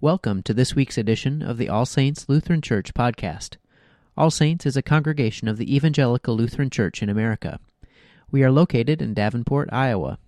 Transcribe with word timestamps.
Welcome 0.00 0.44
to 0.44 0.54
this 0.54 0.76
week's 0.76 0.96
edition 0.96 1.42
of 1.42 1.58
the 1.58 1.68
All 1.68 1.84
Saints 1.84 2.28
Lutheran 2.28 2.62
Church 2.62 2.94
podcast. 2.94 3.56
All 4.16 4.30
Saints 4.30 4.64
is 4.64 4.76
a 4.76 4.80
congregation 4.80 5.48
of 5.48 5.56
the 5.56 5.74
Evangelical 5.74 6.36
Lutheran 6.36 6.70
Church 6.70 7.02
in 7.02 7.08
America. 7.08 7.58
We 8.30 8.44
are 8.44 8.52
located 8.52 9.02
in 9.02 9.12
Davenport, 9.12 9.68
Iowa. 9.72 10.20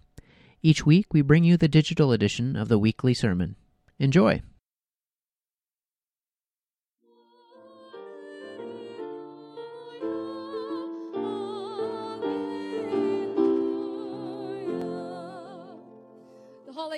Each 0.60 0.84
week 0.84 1.14
we 1.14 1.22
bring 1.22 1.44
you 1.44 1.56
the 1.56 1.68
digital 1.68 2.10
edition 2.10 2.56
of 2.56 2.66
the 2.66 2.80
weekly 2.80 3.14
sermon. 3.14 3.54
Enjoy! 4.00 4.42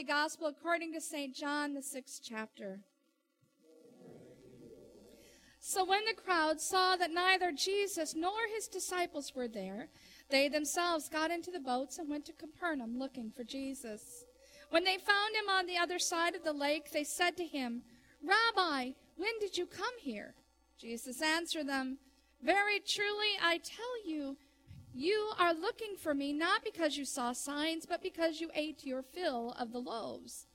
Gospel 0.04 0.46
according 0.46 0.92
to 0.92 1.00
St. 1.00 1.34
John, 1.34 1.74
the 1.74 1.82
sixth 1.82 2.20
chapter. 2.22 2.80
So 5.64 5.84
when 5.84 6.04
the 6.04 6.20
crowd 6.20 6.60
saw 6.60 6.96
that 6.96 7.12
neither 7.12 7.52
Jesus 7.52 8.14
nor 8.16 8.32
his 8.52 8.66
disciples 8.66 9.32
were 9.34 9.46
there, 9.46 9.88
they 10.28 10.48
themselves 10.48 11.08
got 11.08 11.30
into 11.30 11.52
the 11.52 11.60
boats 11.60 11.98
and 11.98 12.10
went 12.10 12.24
to 12.26 12.32
Capernaum 12.32 12.98
looking 12.98 13.30
for 13.30 13.44
Jesus. 13.44 14.24
When 14.70 14.82
they 14.82 14.96
found 14.96 15.36
him 15.36 15.48
on 15.48 15.66
the 15.66 15.78
other 15.78 15.98
side 15.98 16.34
of 16.34 16.42
the 16.42 16.52
lake, 16.52 16.90
they 16.90 17.04
said 17.04 17.36
to 17.36 17.44
him, 17.44 17.82
Rabbi, 18.22 18.92
when 19.16 19.38
did 19.38 19.56
you 19.56 19.66
come 19.66 19.94
here? 20.00 20.34
Jesus 20.78 21.22
answered 21.22 21.68
them, 21.68 21.98
Very 22.42 22.80
truly 22.80 23.38
I 23.40 23.58
tell 23.58 24.04
you, 24.04 24.36
you 24.94 25.32
are 25.38 25.54
looking 25.54 25.96
for 25.96 26.14
me 26.14 26.32
not 26.32 26.64
because 26.64 26.96
you 26.96 27.04
saw 27.04 27.32
signs, 27.32 27.86
but 27.86 28.02
because 28.02 28.40
you 28.40 28.50
ate 28.54 28.84
your 28.84 29.02
fill 29.02 29.54
of 29.58 29.72
the 29.72 29.78
loaves. 29.78 30.46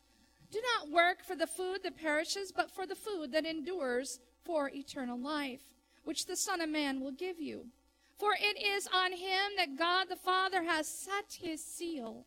Do 0.51 0.61
not 0.75 0.91
work 0.91 1.23
for 1.23 1.35
the 1.35 1.47
food 1.47 1.79
that 1.83 1.97
perishes, 1.97 2.51
but 2.51 2.71
for 2.71 2.85
the 2.85 2.95
food 2.95 3.31
that 3.33 3.45
endures 3.45 4.19
for 4.45 4.69
eternal 4.69 5.19
life, 5.19 5.61
which 6.03 6.25
the 6.25 6.37
Son 6.37 6.61
of 6.61 6.69
Man 6.69 7.01
will 7.01 7.11
give 7.11 7.39
you. 7.39 7.65
For 8.17 8.31
it 8.39 8.57
is 8.61 8.87
on 8.93 9.11
him 9.11 9.51
that 9.57 9.77
God 9.77 10.05
the 10.09 10.15
Father 10.15 10.63
has 10.63 10.87
set 10.87 11.39
his 11.41 11.63
seal. 11.63 12.25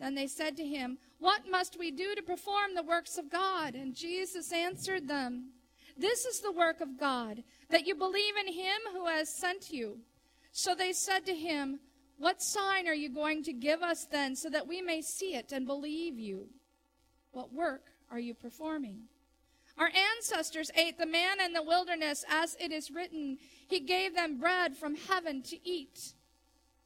Then 0.00 0.14
they 0.14 0.26
said 0.26 0.56
to 0.56 0.64
him, 0.64 0.98
What 1.18 1.48
must 1.48 1.78
we 1.78 1.90
do 1.90 2.14
to 2.14 2.22
perform 2.22 2.74
the 2.74 2.82
works 2.82 3.18
of 3.18 3.30
God? 3.30 3.74
And 3.74 3.94
Jesus 3.94 4.52
answered 4.52 5.06
them, 5.06 5.50
This 5.96 6.24
is 6.24 6.40
the 6.40 6.52
work 6.52 6.80
of 6.80 6.98
God, 6.98 7.44
that 7.70 7.86
you 7.86 7.94
believe 7.94 8.34
in 8.36 8.52
him 8.52 8.80
who 8.92 9.06
has 9.06 9.28
sent 9.28 9.70
you. 9.70 9.98
So 10.56 10.76
they 10.76 10.92
said 10.92 11.26
to 11.26 11.34
him, 11.34 11.80
What 12.16 12.40
sign 12.40 12.86
are 12.86 12.94
you 12.94 13.08
going 13.08 13.42
to 13.42 13.52
give 13.52 13.82
us 13.82 14.04
then, 14.04 14.36
so 14.36 14.48
that 14.50 14.68
we 14.68 14.80
may 14.80 15.02
see 15.02 15.34
it 15.34 15.50
and 15.50 15.66
believe 15.66 16.16
you? 16.16 16.46
What 17.32 17.52
work 17.52 17.82
are 18.08 18.20
you 18.20 18.34
performing? 18.34 19.00
Our 19.76 19.90
ancestors 20.16 20.70
ate 20.76 20.96
the 20.96 21.06
manna 21.06 21.42
in 21.42 21.54
the 21.54 21.62
wilderness, 21.62 22.24
as 22.30 22.56
it 22.60 22.70
is 22.70 22.92
written, 22.92 23.36
He 23.66 23.80
gave 23.80 24.14
them 24.14 24.38
bread 24.38 24.76
from 24.76 24.94
heaven 24.94 25.42
to 25.42 25.68
eat. 25.68 26.14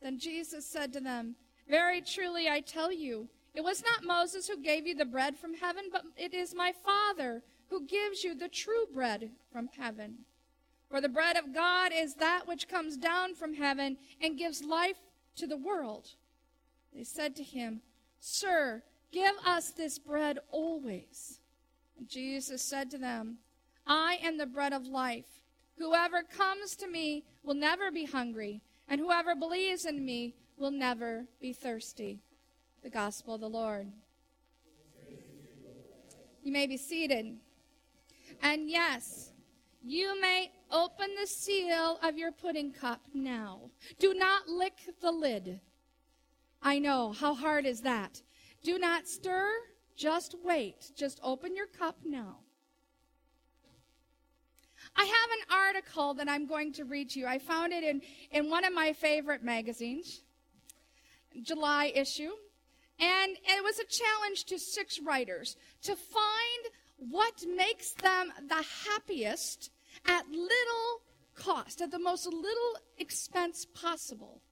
Then 0.00 0.18
Jesus 0.18 0.64
said 0.64 0.94
to 0.94 1.00
them, 1.00 1.36
Very 1.68 2.00
truly 2.00 2.48
I 2.48 2.60
tell 2.60 2.90
you, 2.90 3.28
it 3.52 3.62
was 3.62 3.84
not 3.84 4.02
Moses 4.02 4.48
who 4.48 4.62
gave 4.62 4.86
you 4.86 4.94
the 4.94 5.04
bread 5.04 5.36
from 5.36 5.52
heaven, 5.52 5.90
but 5.92 6.04
it 6.16 6.32
is 6.32 6.54
my 6.54 6.72
Father 6.72 7.42
who 7.68 7.84
gives 7.86 8.24
you 8.24 8.34
the 8.34 8.48
true 8.48 8.86
bread 8.94 9.28
from 9.52 9.68
heaven. 9.76 10.20
For 10.90 11.00
the 11.00 11.08
bread 11.08 11.36
of 11.36 11.54
God 11.54 11.92
is 11.94 12.14
that 12.14 12.48
which 12.48 12.68
comes 12.68 12.96
down 12.96 13.34
from 13.34 13.54
heaven 13.54 13.98
and 14.22 14.38
gives 14.38 14.62
life 14.62 14.96
to 15.36 15.46
the 15.46 15.56
world. 15.56 16.08
They 16.94 17.04
said 17.04 17.36
to 17.36 17.42
him, 17.42 17.82
Sir, 18.20 18.82
give 19.12 19.34
us 19.44 19.70
this 19.70 19.98
bread 19.98 20.38
always. 20.50 21.40
And 21.98 22.08
Jesus 22.08 22.62
said 22.62 22.90
to 22.90 22.98
them, 22.98 23.38
I 23.86 24.18
am 24.22 24.38
the 24.38 24.46
bread 24.46 24.72
of 24.72 24.86
life. 24.86 25.42
Whoever 25.78 26.22
comes 26.22 26.74
to 26.76 26.88
me 26.88 27.24
will 27.44 27.54
never 27.54 27.90
be 27.90 28.04
hungry, 28.04 28.62
and 28.88 29.00
whoever 29.00 29.34
believes 29.34 29.84
in 29.84 30.04
me 30.04 30.34
will 30.56 30.70
never 30.70 31.26
be 31.40 31.52
thirsty. 31.52 32.20
The 32.82 32.90
Gospel 32.90 33.34
of 33.34 33.40
the 33.40 33.48
Lord. 33.48 33.88
You 36.42 36.52
may 36.52 36.66
be 36.66 36.76
seated. 36.76 37.36
And 38.42 38.70
yes, 38.70 39.32
you 39.84 40.20
may 40.20 40.50
open 40.70 41.08
the 41.20 41.26
seal 41.26 41.98
of 42.02 42.16
your 42.18 42.32
pudding 42.32 42.72
cup 42.72 43.00
now. 43.14 43.70
Do 43.98 44.14
not 44.14 44.48
lick 44.48 44.74
the 45.00 45.12
lid. 45.12 45.60
I 46.62 46.78
know, 46.78 47.12
how 47.12 47.34
hard 47.34 47.66
is 47.66 47.82
that? 47.82 48.22
Do 48.62 48.78
not 48.78 49.06
stir, 49.06 49.50
just 49.96 50.34
wait. 50.44 50.92
Just 50.96 51.20
open 51.22 51.56
your 51.56 51.66
cup 51.66 51.96
now. 52.04 52.38
I 54.96 55.04
have 55.04 55.30
an 55.30 55.56
article 55.56 56.14
that 56.14 56.28
I'm 56.28 56.46
going 56.46 56.72
to 56.74 56.84
read 56.84 57.10
to 57.10 57.20
you. 57.20 57.26
I 57.26 57.38
found 57.38 57.72
it 57.72 57.84
in, 57.84 58.00
in 58.30 58.50
one 58.50 58.64
of 58.64 58.72
my 58.72 58.92
favorite 58.92 59.42
magazines, 59.42 60.22
July 61.42 61.92
issue. 61.94 62.30
And 63.00 63.36
it 63.44 63.62
was 63.62 63.78
a 63.78 63.84
challenge 63.84 64.44
to 64.46 64.58
six 64.58 64.98
writers 65.00 65.56
to 65.82 65.94
find 65.94 67.10
what 67.10 67.44
makes 67.56 67.92
them 67.92 68.32
the 68.48 68.64
happiest 68.88 69.70
at 70.08 70.26
little 70.28 71.02
cost, 71.34 71.80
at 71.80 71.90
the 71.90 71.98
most 71.98 72.26
little 72.26 72.76
expense 72.98 73.66
possible. 73.74 74.42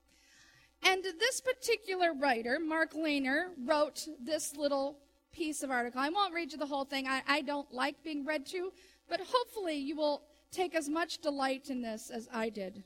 And 0.85 1.03
this 1.03 1.41
particular 1.41 2.13
writer, 2.13 2.59
Mark 2.61 2.93
Leyner, 2.93 3.47
wrote 3.65 4.07
this 4.23 4.55
little 4.57 4.99
piece 5.33 5.63
of 5.63 5.71
article. 5.71 6.01
I 6.01 6.11
won't 6.11 6.35
read 6.35 6.53
you 6.53 6.59
the 6.59 6.67
whole 6.67 6.85
thing. 6.85 7.09
I, 7.09 7.23
I 7.27 7.41
don't 7.43 7.71
like 7.73 8.03
being 8.05 8.25
read 8.25 8.47
to, 8.47 8.73
but 9.09 9.21
hopefully 9.21 9.75
you 9.75 9.97
will 9.97 10.23
take 10.53 10.75
as 10.75 10.89
much 10.89 11.19
delight 11.19 11.71
in 11.71 11.83
this 11.83 12.11
as 12.11 12.29
I 12.33 12.51
did. 12.51 12.85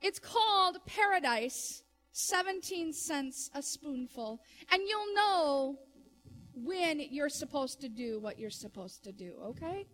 It's 0.00 0.18
called 0.18 0.78
Paradise, 0.86 1.82
17 2.12 2.92
cents 2.92 3.50
a 3.54 3.62
spoonful. 3.62 4.40
And 4.70 4.82
you'll 4.88 5.14
know 5.14 5.78
when 6.54 7.00
you're 7.00 7.28
supposed 7.28 7.80
to 7.80 7.88
do 7.88 8.18
what 8.20 8.38
you're 8.38 8.50
supposed 8.50 9.04
to 9.04 9.12
do, 9.12 9.34
okay? 9.44 9.86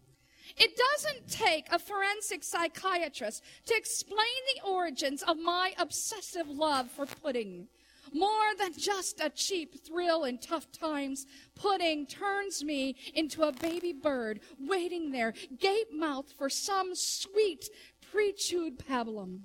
It 0.57 0.77
doesn't 0.77 1.29
take 1.29 1.67
a 1.73 1.79
forensic 1.79 2.45
psychiatrist 2.45 3.43
to 3.67 3.77
explain 3.77 4.19
the 4.55 4.69
origins 4.69 5.23
of 5.23 5.39
my 5.39 5.75
obsessive 5.79 6.49
love 6.49 6.91
for 6.91 7.07
pudding. 7.07 7.69
More 8.13 8.55
than 8.59 8.73
just 8.73 9.21
a 9.21 9.31
cheap 9.31 9.85
thrill 9.85 10.25
in 10.25 10.39
tough 10.39 10.71
times, 10.71 11.27
pudding 11.55 12.07
turns 12.07 12.63
me 12.63 12.97
into 13.15 13.43
a 13.43 13.53
baby 13.53 13.93
bird 13.93 14.41
waiting 14.61 15.11
there, 15.11 15.35
gape 15.59 15.93
mouthed 15.93 16.33
for 16.39 16.49
some 16.49 16.95
sweet, 16.95 17.69
pre 18.11 18.33
chewed 18.33 18.79
pablum. 18.79 19.41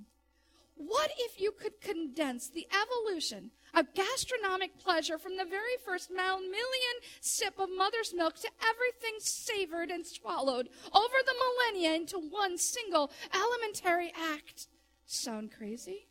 What 0.75 1.11
if 1.17 1.39
you 1.39 1.51
could 1.51 1.81
condense 1.81 2.49
the 2.49 2.67
evolution 2.71 3.51
of 3.73 3.93
gastronomic 3.93 4.77
pleasure 4.79 5.17
from 5.17 5.37
the 5.37 5.45
very 5.45 5.77
first 5.85 6.09
mammalian 6.11 6.97
sip 7.21 7.59
of 7.59 7.69
mother's 7.75 8.13
milk 8.13 8.35
to 8.35 8.49
everything 8.61 9.19
savored 9.19 9.89
and 9.89 10.05
swallowed 10.05 10.69
over 10.93 11.15
the 11.25 11.35
millennia 11.73 11.95
into 11.95 12.17
one 12.17 12.57
single 12.57 13.11
elementary 13.33 14.13
act? 14.33 14.67
Sound 15.05 15.51
crazy? 15.51 16.07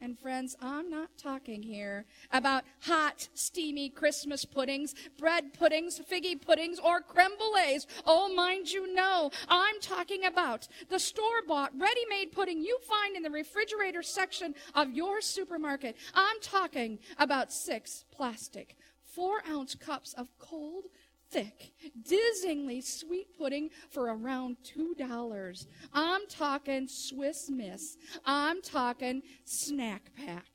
And 0.00 0.16
friends, 0.16 0.56
I'm 0.62 0.88
not 0.88 1.08
talking 1.18 1.60
here 1.60 2.04
about 2.32 2.62
hot, 2.82 3.28
steamy 3.34 3.88
Christmas 3.88 4.44
puddings, 4.44 4.94
bread 5.18 5.52
puddings, 5.52 6.00
figgy 6.10 6.40
puddings, 6.40 6.78
or 6.78 7.00
creme 7.00 7.36
brulees. 7.36 7.86
Oh, 8.06 8.32
mind 8.32 8.70
you, 8.70 8.94
no. 8.94 9.32
I'm 9.48 9.80
talking 9.80 10.24
about 10.24 10.68
the 10.88 11.00
store 11.00 11.42
bought, 11.48 11.72
ready 11.76 12.02
made 12.08 12.30
pudding 12.30 12.62
you 12.62 12.78
find 12.88 13.16
in 13.16 13.24
the 13.24 13.30
refrigerator 13.30 14.04
section 14.04 14.54
of 14.76 14.90
your 14.92 15.20
supermarket. 15.20 15.96
I'm 16.14 16.40
talking 16.40 17.00
about 17.18 17.52
six 17.52 18.04
plastic, 18.12 18.76
four 19.02 19.42
ounce 19.48 19.74
cups 19.74 20.14
of 20.14 20.28
cold, 20.38 20.84
thick, 21.30 21.72
dizzyingly 22.02 22.82
sweet 22.82 23.36
pudding 23.36 23.70
for 23.90 24.04
around 24.04 24.56
$2. 24.64 25.66
I'm 25.92 26.26
talking 26.28 26.88
Swiss 26.88 27.50
Miss. 27.50 27.96
I'm 28.24 28.62
talking 28.62 29.22
snack 29.44 30.10
pack. 30.16 30.46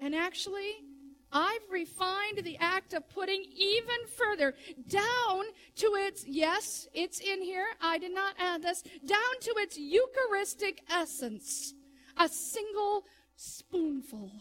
And 0.00 0.14
actually, 0.14 0.84
I've 1.32 1.60
refined 1.70 2.38
the 2.42 2.56
act 2.58 2.94
of 2.94 3.08
pudding 3.08 3.44
even 3.54 3.96
further 4.16 4.54
down 4.88 5.44
to 5.76 5.86
its, 6.06 6.24
yes, 6.26 6.88
it's 6.94 7.20
in 7.20 7.42
here. 7.42 7.66
I 7.82 7.98
did 7.98 8.14
not 8.14 8.34
add 8.38 8.62
this, 8.62 8.82
down 9.04 9.40
to 9.40 9.54
its 9.58 9.76
Eucharistic 9.78 10.82
essence. 10.90 11.74
A 12.16 12.28
single 12.28 13.04
spoonful. 13.36 14.32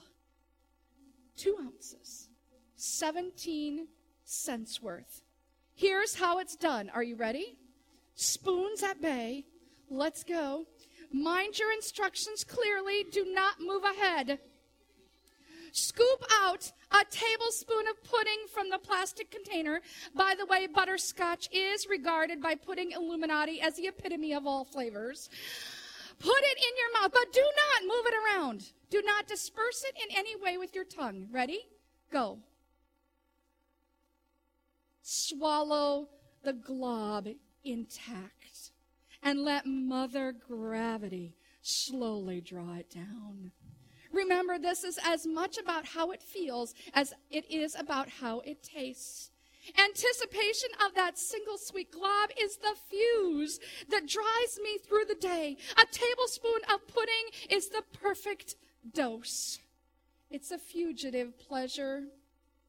Two 1.35 1.57
ounces. 1.61 2.29
17 2.75 3.87
cents 4.23 4.81
worth. 4.81 5.21
Here's 5.77 6.15
how 6.15 6.39
it's 6.39 6.55
done. 6.55 6.89
Are 6.89 7.03
you 7.03 7.15
ready? 7.15 7.55
Spoons 8.15 8.81
at 8.81 8.99
bay. 8.99 9.45
Let's 9.91 10.23
go. 10.23 10.65
Mind 11.13 11.59
your 11.59 11.71
instructions 11.71 12.43
clearly. 12.43 13.05
Do 13.11 13.31
not 13.31 13.61
move 13.61 13.83
ahead. 13.83 14.39
Scoop 15.71 16.23
out 16.41 16.71
a 16.89 17.05
tablespoon 17.11 17.87
of 17.87 18.03
pudding 18.03 18.39
from 18.51 18.71
the 18.71 18.79
plastic 18.79 19.29
container. 19.29 19.81
By 20.15 20.33
the 20.35 20.47
way, 20.47 20.65
butterscotch 20.65 21.47
is 21.51 21.87
regarded 21.87 22.41
by 22.41 22.55
pudding 22.55 22.93
Illuminati 22.93 23.61
as 23.61 23.75
the 23.75 23.85
epitome 23.85 24.33
of 24.33 24.47
all 24.47 24.65
flavors. 24.65 25.29
Put 26.17 26.39
it 26.39 26.57
in 26.57 26.75
your 26.75 27.01
mouth, 27.01 27.11
but 27.13 27.31
do 27.31 27.41
not 27.43 27.87
move 27.87 28.05
it 28.07 28.15
around. 28.15 28.71
Do 28.89 29.03
not 29.03 29.27
disperse 29.27 29.83
it 29.83 29.95
in 30.01 30.17
any 30.17 30.35
way 30.41 30.57
with 30.57 30.73
your 30.73 30.85
tongue. 30.85 31.27
Ready? 31.31 31.67
Go. 32.11 32.39
Swallow 35.09 36.09
the 36.43 36.51
glob 36.51 37.29
intact 37.63 38.71
and 39.23 39.39
let 39.39 39.65
Mother 39.65 40.33
Gravity 40.33 41.33
slowly 41.61 42.41
draw 42.41 42.73
it 42.73 42.89
down. 42.89 43.53
Remember, 44.11 44.59
this 44.59 44.83
is 44.83 44.99
as 45.05 45.25
much 45.25 45.57
about 45.57 45.85
how 45.85 46.11
it 46.11 46.21
feels 46.21 46.73
as 46.93 47.13
it 47.31 47.49
is 47.49 47.73
about 47.75 48.09
how 48.09 48.41
it 48.41 48.61
tastes. 48.61 49.31
Anticipation 49.77 50.71
of 50.85 50.93
that 50.95 51.17
single 51.17 51.57
sweet 51.57 51.89
glob 51.89 52.31
is 52.37 52.57
the 52.57 52.75
fuse 52.89 53.61
that 53.87 54.09
drives 54.09 54.59
me 54.61 54.77
through 54.77 55.05
the 55.05 55.15
day. 55.15 55.55
A 55.77 55.85
tablespoon 55.89 56.59
of 56.73 56.85
pudding 56.85 57.29
is 57.49 57.69
the 57.69 57.83
perfect 57.93 58.57
dose. 58.93 59.59
It's 60.29 60.51
a 60.51 60.57
fugitive 60.57 61.39
pleasure. 61.39 62.03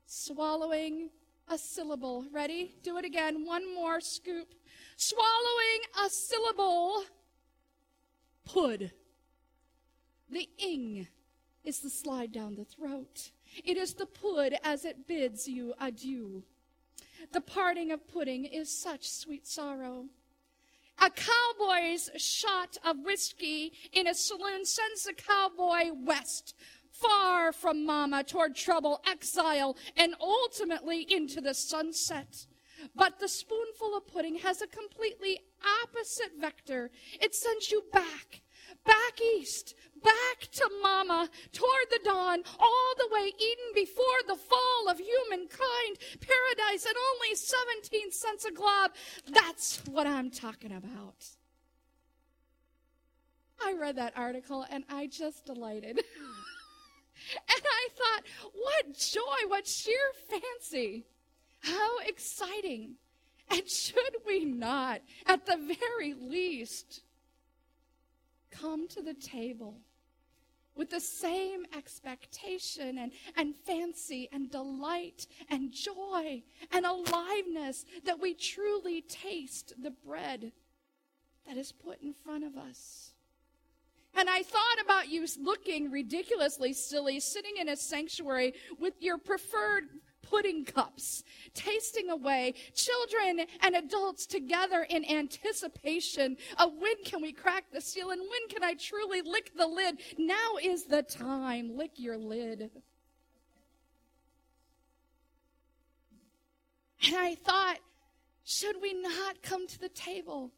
Swallowing 0.06 1.10
a 1.50 1.58
syllable. 1.58 2.24
Ready? 2.32 2.74
Do 2.82 2.98
it 2.98 3.04
again. 3.04 3.44
One 3.44 3.74
more 3.74 4.00
scoop. 4.00 4.54
Swallowing 4.96 5.80
a 6.04 6.10
syllable. 6.10 7.04
Pud. 8.44 8.92
The 10.30 10.48
ing 10.58 11.08
is 11.64 11.80
the 11.80 11.90
slide 11.90 12.32
down 12.32 12.54
the 12.54 12.64
throat. 12.64 13.30
It 13.64 13.76
is 13.76 13.94
the 13.94 14.06
pud 14.06 14.54
as 14.62 14.84
it 14.84 15.06
bids 15.06 15.48
you 15.48 15.74
adieu. 15.80 16.42
The 17.32 17.40
parting 17.40 17.90
of 17.92 18.06
pudding 18.08 18.44
is 18.44 18.70
such 18.70 19.08
sweet 19.08 19.46
sorrow. 19.46 20.06
A 21.00 21.10
cowboy's 21.10 22.10
shot 22.16 22.76
of 22.84 22.96
whiskey 23.04 23.72
in 23.92 24.08
a 24.08 24.14
saloon 24.14 24.64
sends 24.64 25.04
the 25.04 25.12
cowboy 25.12 25.92
west, 25.94 26.56
far 26.90 27.52
from 27.52 27.84
mama, 27.86 28.24
toward 28.24 28.54
trouble, 28.54 29.00
exile, 29.06 29.76
and 29.96 30.14
ultimately 30.20 31.06
into 31.08 31.40
the 31.40 31.54
sunset. 31.54 32.46
But 32.94 33.18
the 33.18 33.28
spoonful 33.28 33.96
of 33.96 34.06
pudding 34.06 34.36
has 34.36 34.62
a 34.62 34.66
completely 34.66 35.40
opposite 35.82 36.32
vector. 36.40 36.90
It 37.20 37.34
sends 37.34 37.70
you 37.70 37.82
back 37.92 38.42
back 38.84 39.20
east, 39.20 39.74
back 40.02 40.40
to 40.52 40.70
Mama, 40.82 41.28
toward 41.52 41.86
the 41.90 42.00
dawn, 42.04 42.42
all 42.58 42.92
the 42.96 43.08
way 43.12 43.32
Eden 43.38 43.72
before 43.74 44.04
the 44.26 44.36
fall 44.36 44.88
of 44.88 44.98
humankind, 44.98 45.98
paradise 46.20 46.84
and 46.86 46.94
only 47.14 47.34
17 47.34 48.12
cents 48.12 48.44
a 48.44 48.52
glob. 48.52 48.92
That's 49.28 49.82
what 49.86 50.06
I'm 50.06 50.30
talking 50.30 50.72
about. 50.72 51.26
I 53.60 53.74
read 53.74 53.96
that 53.96 54.12
article 54.16 54.64
and 54.70 54.84
I 54.88 55.08
just 55.08 55.44
delighted. 55.44 56.00
and 57.34 57.62
I 57.64 57.88
thought, 57.96 58.24
what 58.54 58.96
joy, 58.96 59.48
what 59.48 59.66
sheer 59.66 60.12
fancy. 60.28 61.04
How 61.60 61.98
exciting. 62.06 62.94
And 63.50 63.68
should 63.68 64.16
we 64.26 64.44
not, 64.44 65.00
at 65.26 65.46
the 65.46 65.56
very 65.56 66.14
least, 66.14 67.02
come 68.50 68.88
to 68.88 69.02
the 69.02 69.14
table 69.14 69.80
with 70.78 70.90
the 70.90 71.00
same 71.00 71.64
expectation 71.76 72.98
and, 72.98 73.12
and 73.36 73.54
fancy 73.56 74.28
and 74.32 74.50
delight 74.50 75.26
and 75.50 75.72
joy 75.72 76.42
and 76.70 76.86
aliveness 76.86 77.84
that 78.04 78.20
we 78.20 78.32
truly 78.32 79.02
taste 79.02 79.72
the 79.82 79.90
bread 79.90 80.52
that 81.46 81.56
is 81.56 81.72
put 81.72 82.00
in 82.00 82.14
front 82.14 82.44
of 82.44 82.56
us. 82.56 83.12
And 84.18 84.28
I 84.28 84.42
thought 84.42 84.80
about 84.84 85.08
you 85.08 85.24
looking 85.40 85.92
ridiculously 85.92 86.72
silly, 86.72 87.20
sitting 87.20 87.56
in 87.60 87.68
a 87.68 87.76
sanctuary 87.76 88.52
with 88.80 88.94
your 88.98 89.16
preferred 89.16 89.84
pudding 90.22 90.64
cups, 90.64 91.22
tasting 91.54 92.10
away, 92.10 92.54
children 92.74 93.46
and 93.62 93.76
adults 93.76 94.26
together 94.26 94.84
in 94.90 95.08
anticipation 95.08 96.36
of 96.58 96.72
when 96.80 96.96
can 97.04 97.22
we 97.22 97.32
crack 97.32 97.66
the 97.72 97.80
seal 97.80 98.10
and 98.10 98.20
when 98.20 98.48
can 98.48 98.64
I 98.64 98.74
truly 98.74 99.22
lick 99.22 99.52
the 99.56 99.68
lid. 99.68 100.00
Now 100.18 100.56
is 100.60 100.84
the 100.86 101.04
time. 101.04 101.76
Lick 101.76 101.92
your 101.94 102.18
lid. 102.18 102.70
And 107.06 107.16
I 107.16 107.36
thought, 107.36 107.78
should 108.44 108.82
we 108.82 108.94
not 108.94 109.42
come 109.42 109.68
to 109.68 109.78
the 109.78 109.88
table 109.88 110.50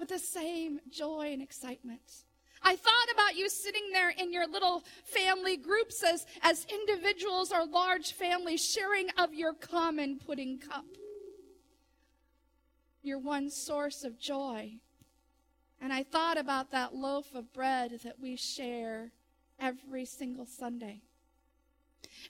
with 0.00 0.08
the 0.08 0.18
same 0.18 0.80
joy 0.90 1.30
and 1.32 1.40
excitement? 1.40 2.24
I 2.64 2.76
thought 2.76 3.12
about 3.12 3.36
you 3.36 3.48
sitting 3.48 3.90
there 3.92 4.10
in 4.10 4.32
your 4.32 4.46
little 4.46 4.84
family 5.04 5.56
groups 5.56 6.02
as, 6.02 6.26
as 6.42 6.66
individuals 6.66 7.50
or 7.52 7.66
large 7.66 8.12
families 8.12 8.64
sharing 8.64 9.08
of 9.18 9.34
your 9.34 9.52
common 9.52 10.18
pudding 10.18 10.58
cup. 10.58 10.84
Your 13.02 13.18
one 13.18 13.50
source 13.50 14.04
of 14.04 14.18
joy. 14.18 14.74
And 15.80 15.92
I 15.92 16.04
thought 16.04 16.38
about 16.38 16.70
that 16.70 16.94
loaf 16.94 17.34
of 17.34 17.52
bread 17.52 18.00
that 18.04 18.20
we 18.20 18.36
share 18.36 19.10
every 19.58 20.04
single 20.04 20.46
Sunday. 20.46 21.02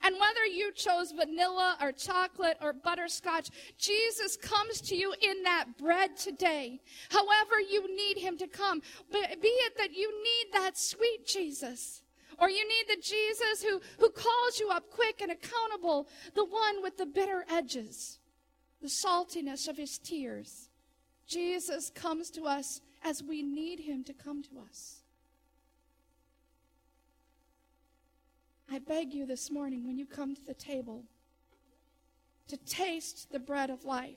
And 0.03 0.17
whether 0.19 0.45
you 0.47 0.73
chose 0.73 1.13
vanilla 1.13 1.77
or 1.81 1.93
chocolate 1.93 2.57
or 2.61 2.73
butterscotch, 2.73 3.51
Jesus 3.79 4.37
comes 4.37 4.81
to 4.83 4.97
you 4.97 5.15
in 5.21 5.43
that 5.45 5.79
bread 5.79 6.17
today. 6.17 6.81
However, 7.11 7.61
you 7.61 7.95
need 7.95 8.19
him 8.19 8.37
to 8.39 8.47
come. 8.47 8.81
Be 9.11 9.19
it 9.19 9.77
that 9.79 9.93
you 9.93 10.13
need 10.23 10.53
that 10.53 10.77
sweet 10.77 11.27
Jesus, 11.27 12.03
or 12.39 12.51
you 12.51 12.67
need 12.67 12.85
the 12.89 13.01
Jesus 13.01 13.63
who, 13.63 13.81
who 13.99 14.11
calls 14.11 14.59
you 14.59 14.71
up 14.71 14.91
quick 14.91 15.21
and 15.21 15.31
accountable, 15.31 16.09
the 16.35 16.45
one 16.45 16.83
with 16.83 16.97
the 16.97 17.07
bitter 17.07 17.45
edges, 17.49 18.19
the 18.81 18.89
saltiness 18.89 19.69
of 19.69 19.77
his 19.77 19.99
tears. 19.99 20.69
Jesus 21.27 21.91
comes 21.91 22.31
to 22.31 22.45
us 22.45 22.81
as 23.05 23.23
we 23.23 23.43
need 23.43 23.81
him 23.81 24.03
to 24.05 24.13
come 24.13 24.43
to 24.43 24.59
us. 24.69 25.02
I 28.73 28.79
beg 28.79 29.13
you 29.13 29.27
this 29.27 29.51
morning 29.51 29.87
when 29.87 29.99
you 29.99 30.07
come 30.07 30.35
to 30.35 30.47
the 30.47 30.55
table 30.55 31.05
to 32.49 32.57
taste 32.57 33.31
the 33.31 33.39
bread 33.39 33.69
of 33.69 33.85
life, 33.85 34.17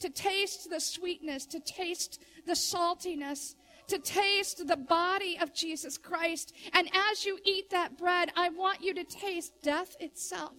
to 0.00 0.10
taste 0.10 0.68
the 0.68 0.80
sweetness, 0.80 1.46
to 1.46 1.60
taste 1.60 2.20
the 2.44 2.54
saltiness, 2.54 3.54
to 3.86 4.00
taste 4.00 4.66
the 4.66 4.76
body 4.76 5.38
of 5.40 5.54
Jesus 5.54 5.96
Christ. 5.96 6.54
And 6.72 6.90
as 7.10 7.24
you 7.24 7.38
eat 7.44 7.70
that 7.70 7.96
bread, 7.96 8.32
I 8.36 8.48
want 8.48 8.82
you 8.82 8.92
to 8.94 9.04
taste 9.04 9.52
death 9.62 9.94
itself. 10.00 10.56